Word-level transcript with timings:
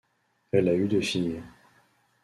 Elle 0.51 0.67
a 0.67 0.73
eu 0.73 0.87
deux 0.87 1.01
filles. 1.01 1.43